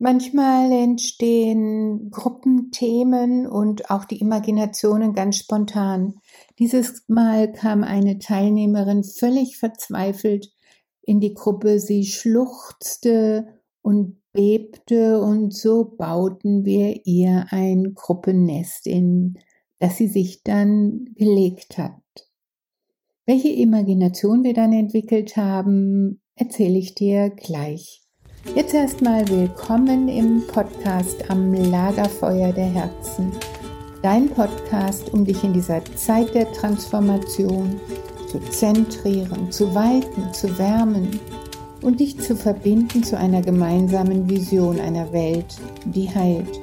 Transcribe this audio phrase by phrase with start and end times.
[0.00, 6.20] Manchmal entstehen Gruppenthemen und auch die Imaginationen ganz spontan.
[6.60, 10.52] Dieses Mal kam eine Teilnehmerin völlig verzweifelt
[11.02, 11.80] in die Gruppe.
[11.80, 13.48] Sie schluchzte
[13.82, 19.36] und bebte und so bauten wir ihr ein Gruppennest, in
[19.80, 21.94] das sie sich dann gelegt hat.
[23.26, 28.07] Welche Imagination wir dann entwickelt haben, erzähle ich dir gleich.
[28.54, 33.32] Jetzt erstmal willkommen im Podcast am Lagerfeuer der Herzen.
[34.02, 37.78] Dein Podcast, um dich in dieser Zeit der Transformation
[38.26, 41.20] zu zentrieren, zu weiten, zu wärmen
[41.82, 46.60] und dich zu verbinden zu einer gemeinsamen Vision einer Welt, die heilt.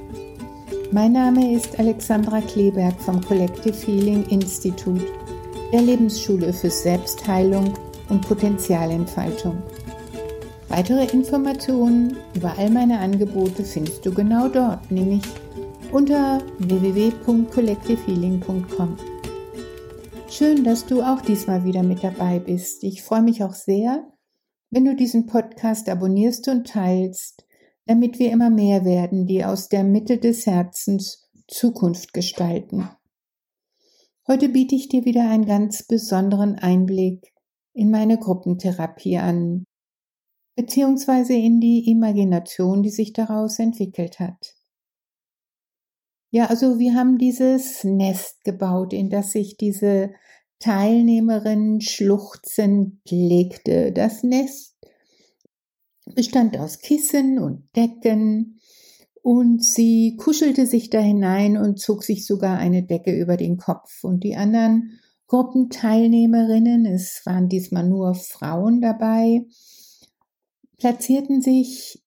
[0.92, 5.06] Mein Name ist Alexandra Kleberg vom Collective Healing Institute,
[5.72, 7.74] der Lebensschule für Selbstheilung
[8.10, 9.62] und Potenzialentfaltung.
[10.68, 15.24] Weitere Informationen über all meine Angebote findest du genau dort, nämlich
[15.92, 18.98] unter www.collectivehealing.com.
[20.30, 22.84] Schön, dass du auch diesmal wieder mit dabei bist.
[22.84, 24.12] Ich freue mich auch sehr,
[24.72, 27.46] wenn du diesen Podcast abonnierst und teilst,
[27.86, 32.90] damit wir immer mehr werden, die aus der Mitte des Herzens Zukunft gestalten.
[34.28, 37.32] Heute biete ich dir wieder einen ganz besonderen Einblick
[37.74, 39.68] in meine Gruppentherapie an,
[40.56, 44.56] beziehungsweise in die Imagination, die sich daraus entwickelt hat.
[46.32, 50.12] Ja, also wir haben dieses Nest gebaut, in das sich diese
[50.60, 53.92] Teilnehmerin schluchzend legte.
[53.92, 54.76] Das Nest
[56.14, 58.60] bestand aus Kissen und Decken
[59.22, 64.04] und sie kuschelte sich da hinein und zog sich sogar eine Decke über den Kopf
[64.04, 69.46] und die anderen Gruppenteilnehmerinnen, es waren diesmal nur Frauen dabei,
[70.78, 72.04] platzierten sich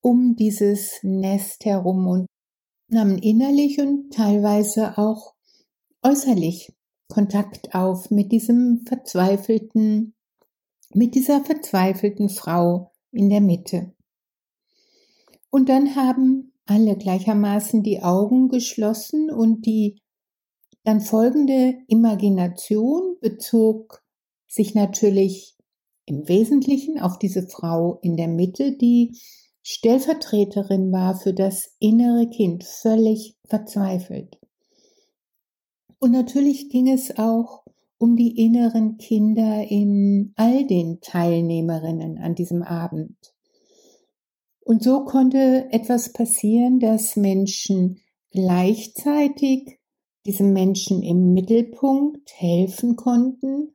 [0.00, 2.26] um dieses Nest herum und
[2.88, 5.34] nahmen innerlich und teilweise auch
[6.02, 6.72] äußerlich
[7.08, 10.14] Kontakt auf mit diesem verzweifelten,
[10.94, 13.92] mit dieser verzweifelten Frau in der Mitte.
[15.50, 20.00] Und dann haben alle gleichermaßen die Augen geschlossen und die
[20.84, 24.02] dann folgende Imagination bezog
[24.46, 25.56] sich natürlich
[26.10, 29.16] im Wesentlichen auf diese Frau in der Mitte, die
[29.62, 34.38] Stellvertreterin war für das innere Kind, völlig verzweifelt.
[36.00, 37.62] Und natürlich ging es auch
[37.98, 43.16] um die inneren Kinder in all den Teilnehmerinnen an diesem Abend.
[44.60, 48.00] Und so konnte etwas passieren, dass Menschen
[48.30, 49.78] gleichzeitig
[50.26, 53.74] diesem Menschen im Mittelpunkt helfen konnten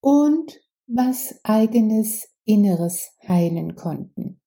[0.00, 4.40] und was eigenes Inneres heilen konnten.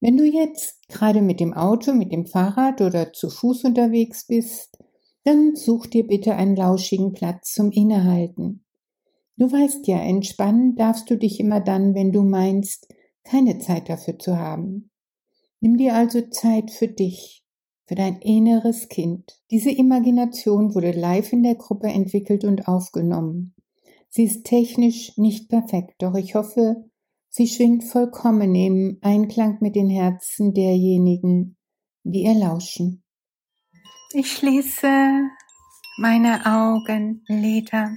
[0.00, 4.78] Wenn du jetzt gerade mit dem Auto, mit dem Fahrrad oder zu Fuß unterwegs bist,
[5.24, 8.64] dann such dir bitte einen lauschigen Platz zum Innehalten.
[9.36, 12.86] Du weißt ja, entspannen darfst du dich immer dann, wenn du meinst,
[13.24, 14.90] keine Zeit dafür zu haben.
[15.58, 17.42] Nimm dir also Zeit für dich,
[17.86, 19.40] für dein inneres Kind.
[19.50, 23.53] Diese Imagination wurde live in der Gruppe entwickelt und aufgenommen.
[24.16, 26.88] Sie ist technisch nicht perfekt, doch ich hoffe,
[27.30, 31.56] sie schwingt vollkommen im Einklang mit den Herzen derjenigen,
[32.04, 33.02] die ihr lauschen.
[34.12, 35.20] Ich schließe
[35.98, 37.90] meine Augenlider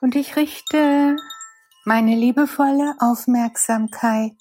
[0.00, 1.14] und ich richte
[1.84, 4.38] meine liebevolle Aufmerksamkeit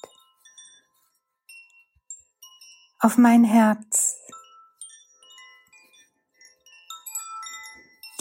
[2.99, 4.20] auf mein Herz.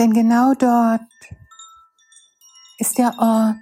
[0.00, 1.02] Denn genau dort
[2.78, 3.58] ist der Ort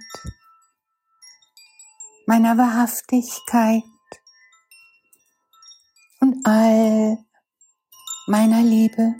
[2.27, 3.83] meiner Wahrhaftigkeit
[6.21, 7.17] und all
[8.27, 9.15] meiner Liebe.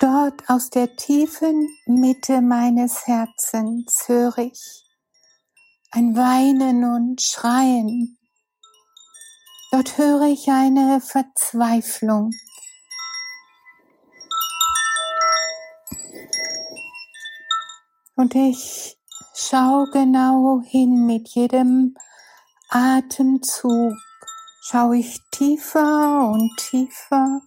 [0.00, 4.86] Dort aus der tiefen Mitte meines Herzens höre ich
[5.90, 8.16] ein Weinen und Schreien
[9.74, 12.30] Dort höre ich eine Verzweiflung.
[18.14, 18.96] Und ich
[19.34, 21.96] schau genau hin mit jedem
[22.68, 23.94] Atemzug.
[24.62, 27.40] Schaue ich tiefer und tiefer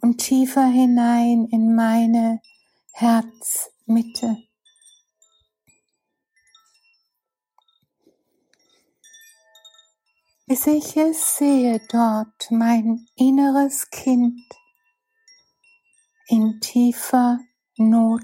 [0.00, 2.40] und tiefer hinein in meine
[2.90, 4.36] Herzmitte.
[10.52, 14.38] Bis ich es sehe dort mein inneres Kind
[16.26, 17.40] in tiefer
[17.78, 18.20] Not.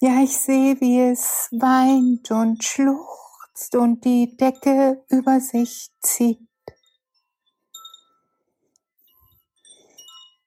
[0.00, 6.40] Ja, ich sehe, wie es weint und schluchzt und die Decke über sich zieht.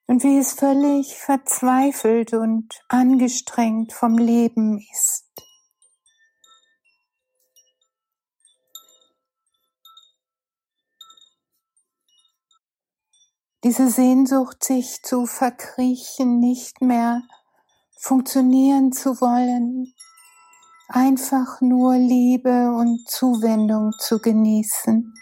[0.06, 5.47] Und wie es völlig verzweifelt und angestrengt vom Leben ist.
[13.64, 17.22] Diese Sehnsucht, sich zu verkriechen, nicht mehr
[17.98, 19.92] funktionieren zu wollen,
[20.86, 25.12] einfach nur Liebe und Zuwendung zu genießen.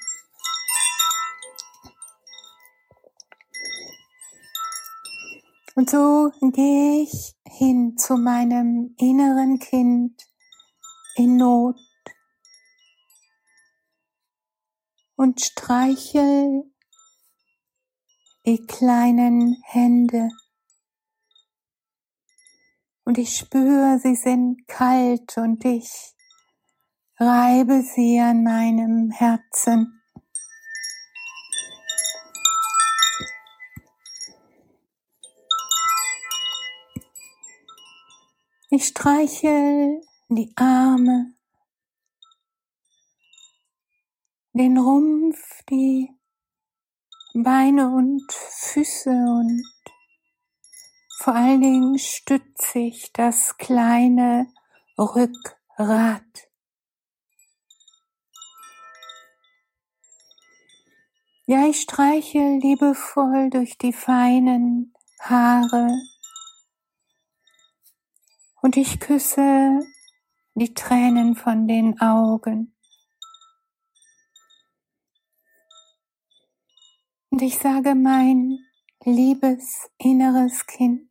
[5.75, 10.23] Und so gehe ich hin zu meinem inneren Kind
[11.15, 11.77] in Not
[15.17, 16.71] und streichel
[18.47, 20.29] die kleinen Hände.
[23.05, 26.15] Und ich spüre, sie sind kalt und ich
[27.19, 30.01] reibe sie an meinem Herzen.
[38.71, 41.35] Ich streichel die Arme,
[44.53, 46.16] den Rumpf, die
[47.43, 49.65] Beine und Füße und
[51.19, 54.47] vor allen Dingen stütze ich das kleine
[54.99, 56.23] Rückgrat.
[61.47, 65.97] Ja, ich streiche liebevoll durch die feinen Haare
[68.63, 69.81] und ich küsse
[70.55, 72.76] die Tränen von den Augen.
[77.37, 78.61] Und ich sage mein
[79.05, 81.11] liebes inneres Kind,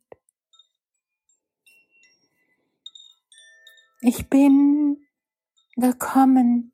[4.00, 5.06] ich bin
[5.76, 6.72] gekommen,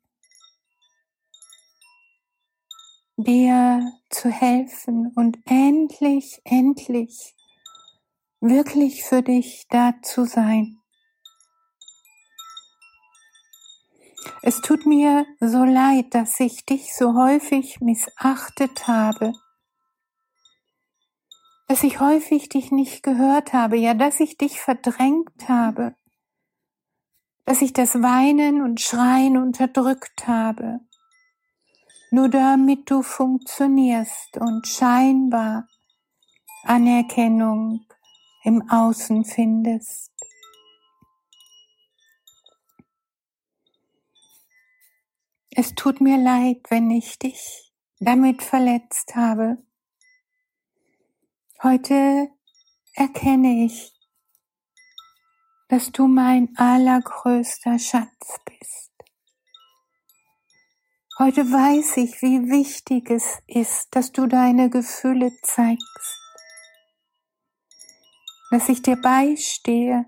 [3.15, 7.35] dir zu helfen und endlich, endlich
[8.41, 10.79] wirklich für dich da zu sein.
[14.41, 19.31] Es tut mir so leid, dass ich dich so häufig missachtet habe,
[21.73, 25.95] dass ich häufig dich nicht gehört habe, ja, dass ich dich verdrängt habe,
[27.45, 30.81] dass ich das Weinen und Schreien unterdrückt habe,
[32.11, 35.67] nur damit du funktionierst und scheinbar
[36.61, 37.87] Anerkennung
[38.43, 40.11] im Außen findest.
[45.49, 49.57] Es tut mir leid, wenn ich dich damit verletzt habe.
[51.63, 52.27] Heute
[52.93, 53.93] erkenne ich,
[55.69, 58.91] dass du mein allergrößter Schatz bist.
[61.19, 66.19] Heute weiß ich, wie wichtig es ist, dass du deine Gefühle zeigst,
[68.51, 70.05] dass ich dir beistehe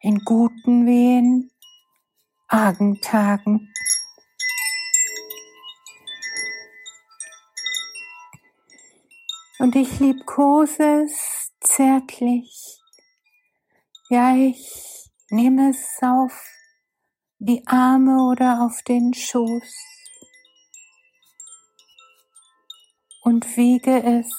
[0.00, 1.50] in guten Wehen,
[2.48, 3.70] argen Tagen.
[9.60, 12.80] Und ich liebkose es zärtlich.
[14.08, 16.32] Ja, ich nehme es auf
[17.38, 19.74] die Arme oder auf den Schoß
[23.20, 24.34] und wiege es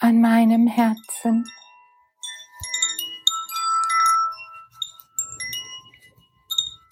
[0.00, 1.44] an meinem Herzen.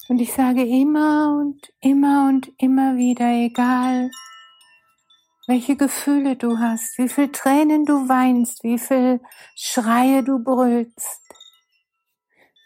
[0.07, 4.13] Und ich sage immer und immer und immer wieder, egal
[5.51, 9.21] welche Gefühle du hast, wie viel Tränen du weinst, wie viel
[9.57, 11.21] Schreie du brüllst,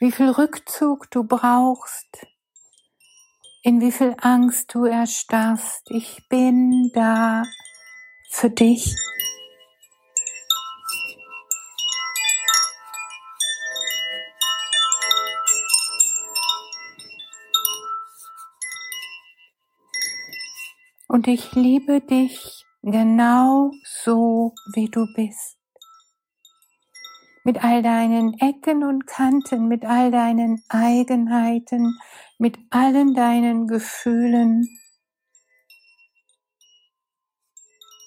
[0.01, 2.27] wie viel Rückzug du brauchst,
[3.63, 5.91] in wie viel Angst du erstarrst.
[5.93, 7.45] Ich bin da
[8.29, 8.95] für dich.
[21.09, 25.57] Und ich liebe dich genau so, wie du bist.
[27.45, 31.99] Mit all deinen Ecken und Kanten, mit all deinen Eigenheiten,
[32.39, 34.67] mit allen deinen Gefühlen,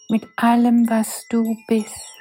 [0.09, 2.13] mit allem, was du bist.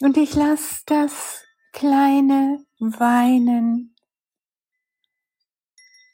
[0.00, 3.94] Und ich lasse das kleine Weinen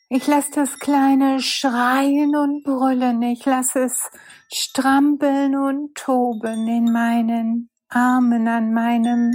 [0.08, 3.20] Ich lasse das Kleine schreien und brüllen.
[3.22, 4.10] Ich lasse es
[4.52, 9.32] strampeln und toben in meinen Armen, an meinem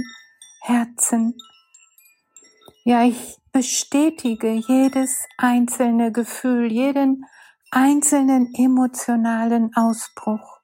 [0.62, 1.36] Herzen.
[2.84, 7.26] Ja, ich bestätige jedes einzelne Gefühl, jeden
[7.70, 10.59] einzelnen emotionalen Ausbruch.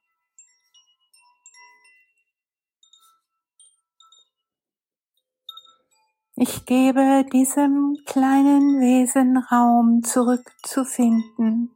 [6.39, 11.71] Ich gebe diesem kleinen Wesen Raum zurückzufinden.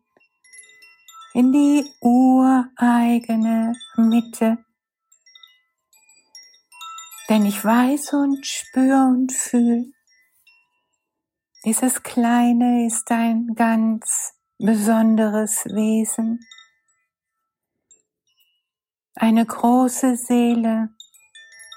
[1.33, 4.63] In die ureigene Mitte.
[7.27, 9.91] Denn ich weiß und spüre und fühle,
[11.65, 16.39] dieses Kleine ist ein ganz besonderes Wesen,
[19.15, 20.89] eine große Seele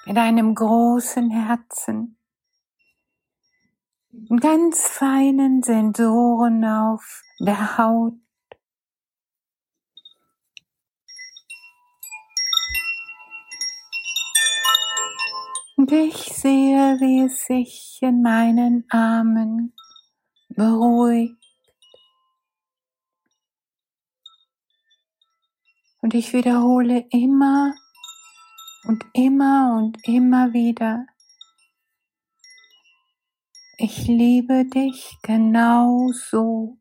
[0.05, 2.19] mit einem großen Herzen
[4.40, 8.14] ganz feinen Sensoren auf der Haut.
[15.76, 19.75] Und ich sehe, wie es sich in meinen Armen
[20.49, 21.37] beruhigt.
[26.00, 27.75] Und ich wiederhole immer
[28.85, 31.06] und immer und immer wieder,
[33.78, 36.78] ich liebe dich genau so,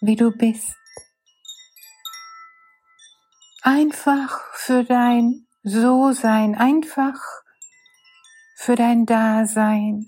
[0.00, 0.76] wie du bist.
[3.62, 7.20] Einfach für dein So-Sein, einfach
[8.56, 10.06] für dein Dasein.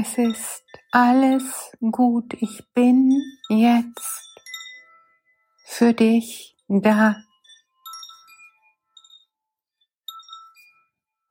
[0.00, 2.34] Es ist alles gut.
[2.34, 4.40] Ich bin jetzt
[5.64, 7.16] für dich da.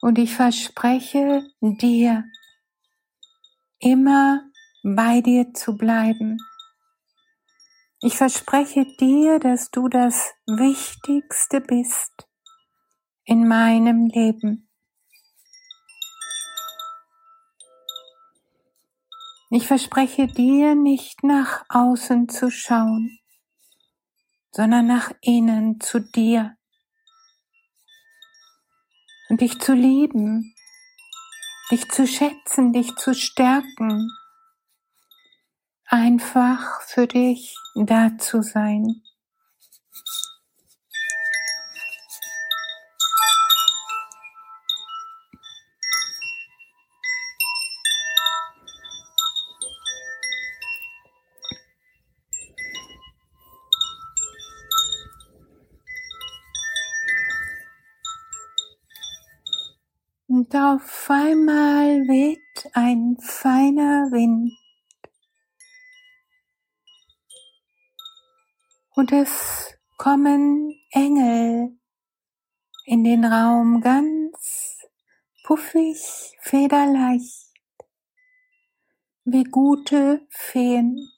[0.01, 2.25] Und ich verspreche dir,
[3.79, 4.41] immer
[4.83, 6.37] bei dir zu bleiben.
[8.01, 12.27] Ich verspreche dir, dass du das Wichtigste bist
[13.23, 14.66] in meinem Leben.
[19.49, 23.17] Ich verspreche dir nicht nach außen zu schauen,
[24.51, 26.57] sondern nach innen zu dir
[29.29, 30.53] und dich zu lieben,
[31.71, 34.09] dich zu schätzen, dich zu stärken,
[35.85, 39.01] einfach für dich da zu sein.
[60.49, 64.53] Und auf einmal weht ein feiner Wind.
[68.95, 71.77] Und es kommen Engel
[72.85, 74.77] in den Raum ganz
[75.43, 75.97] puffig,
[76.39, 77.51] federleicht,
[79.25, 81.09] wie gute Feen.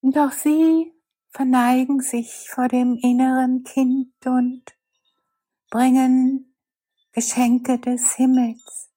[0.00, 0.97] Und auch sie
[1.30, 4.62] verneigen sich vor dem inneren Kind und
[5.70, 6.54] bringen
[7.12, 8.90] Geschenke des Himmels.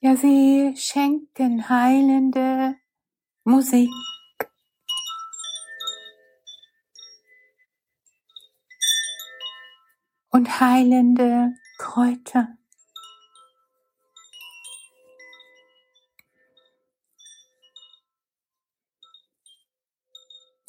[0.00, 2.76] Ja, sie schenken heilende
[3.44, 3.90] Musik.
[10.28, 12.58] Und heilende Kräuter.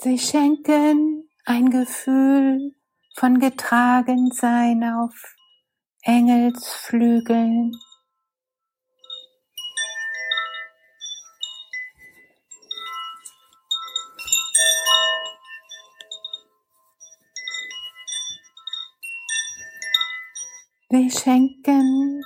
[0.05, 2.75] Sie schenken ein Gefühl
[3.15, 5.35] von Getragensein auf
[6.03, 7.71] Engelsflügeln.
[20.91, 22.24] Wir schenken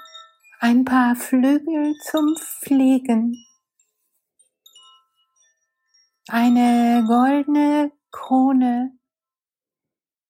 [0.59, 3.41] ein paar Flügel zum Fliegen
[6.31, 8.97] eine goldene Krone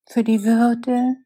[0.08, 1.18] für die Würde.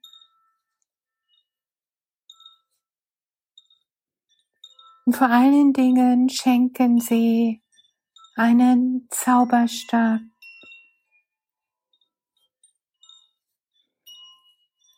[5.06, 7.62] Und vor allen Dingen schenken sie
[8.36, 10.22] einen Zauberstab,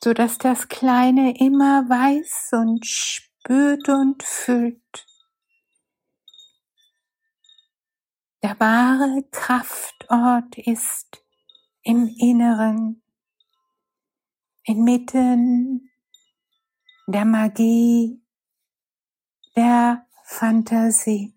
[0.04, 5.15] so dass das Kleine immer weiß und spürt und füllt.
[8.46, 11.26] Der wahre Kraftort ist
[11.82, 13.02] im Inneren,
[14.66, 15.90] inmitten
[17.08, 18.22] der Magie,
[19.56, 21.35] der Fantasie.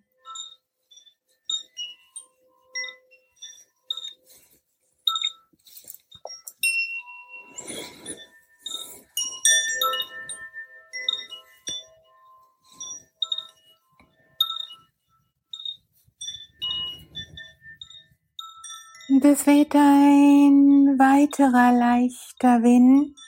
[19.18, 23.18] Und es weht ein weiterer leichter Wind.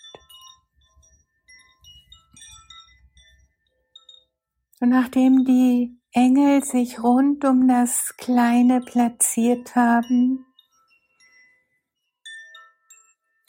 [4.79, 10.47] Und nachdem die Engel sich rund um das Kleine platziert haben,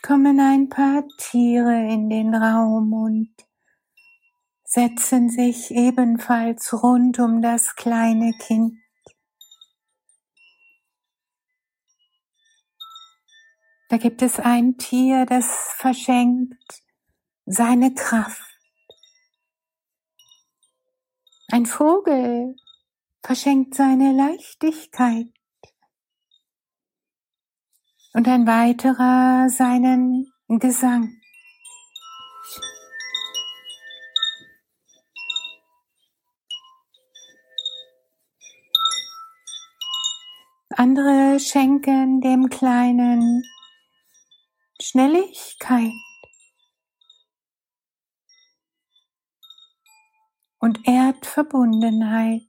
[0.02, 3.36] kommen ein paar Tiere in den Raum und
[4.64, 8.81] setzen sich ebenfalls rund um das kleine Kind.
[13.92, 16.82] Da gibt es ein Tier, das verschenkt
[17.46, 18.42] seine Kraft.
[21.52, 22.56] Ein Vogel
[23.22, 25.28] verschenkt seine Leichtigkeit.
[28.14, 31.14] Und ein weiterer seinen Gesang.
[40.78, 43.44] Andere schenken dem Kleinen
[44.92, 45.94] Schnelligkeit
[50.60, 52.42] und Erdverbundenheit.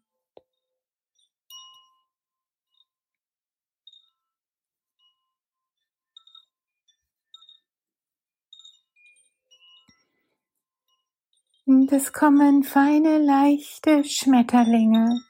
[11.65, 15.23] Und es kommen feine, leichte Schmetterlinge,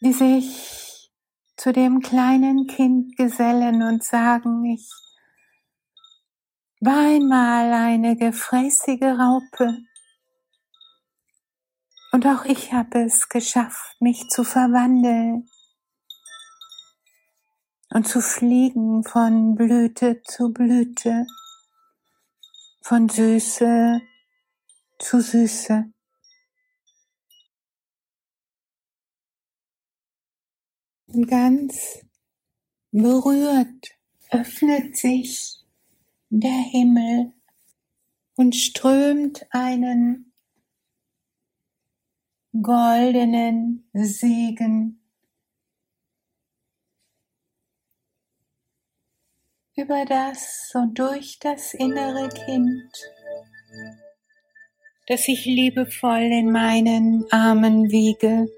[0.00, 0.81] die sich
[1.62, 4.90] zu dem kleinen Kind gesellen und sagen, ich
[6.80, 9.78] war einmal eine gefräßige Raupe.
[12.10, 15.48] Und auch ich habe es geschafft, mich zu verwandeln
[17.90, 21.28] und zu fliegen von Blüte zu Blüte,
[22.80, 24.00] von Süße
[24.98, 25.92] zu Süße.
[31.26, 32.00] Ganz
[32.90, 33.98] berührt
[34.30, 35.58] öffnet sich
[36.30, 37.32] der Himmel
[38.36, 40.32] und strömt einen
[42.60, 45.00] goldenen Segen
[49.74, 52.92] über das und durch das innere Kind,
[55.08, 58.48] das ich liebevoll in meinen Armen wiege.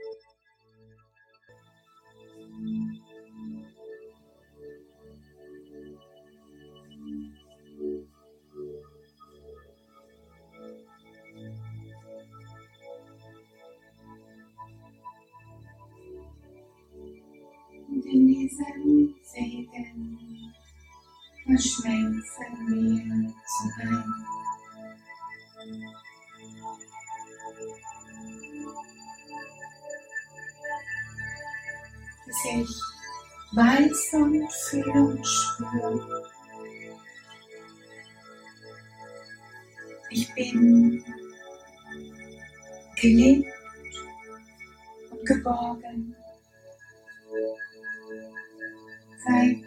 [18.15, 20.55] In diesem Segen
[21.45, 22.23] verschmelzen
[22.69, 24.15] wir zu einem.
[32.27, 32.73] Dass ich
[33.53, 36.31] weiß und fühle und spüre.
[40.11, 41.05] Ich bin
[42.95, 43.49] geliebt
[45.11, 46.17] und geborgen.
[49.27, 49.64] Bye.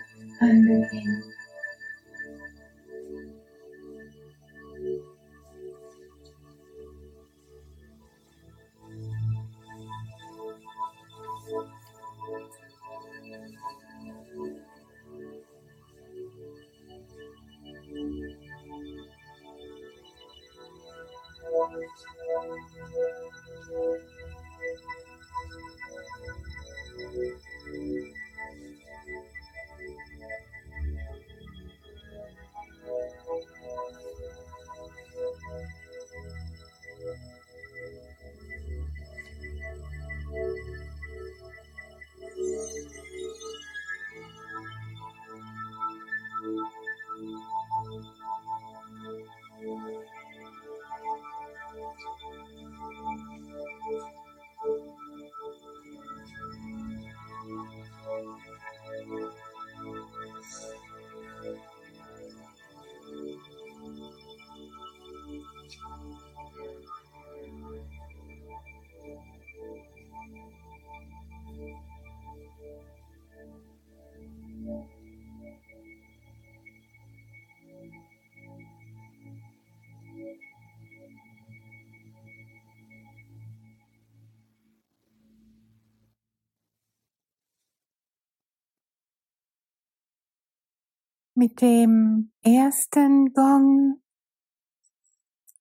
[91.40, 94.02] Mit dem ersten Gong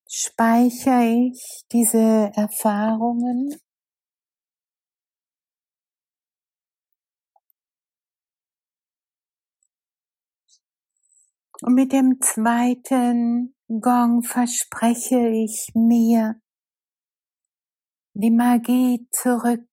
[0.09, 3.55] speichere ich diese Erfahrungen.
[11.61, 16.41] Und mit dem zweiten Gong verspreche ich mir
[18.15, 19.69] die Magie zurück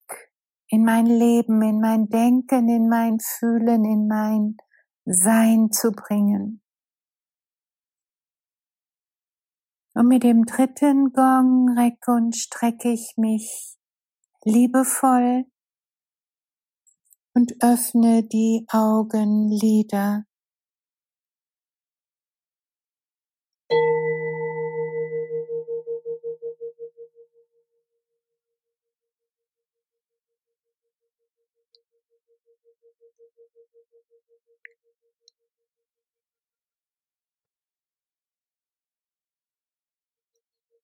[0.68, 4.58] in mein Leben, in mein Denken, in mein Fühlen, in mein
[5.06, 6.62] Sein zu bringen.
[9.96, 13.78] Und mit dem dritten Gong recke und strecke ich mich
[14.44, 15.46] liebevoll
[17.36, 20.26] und öffne die Augenlider.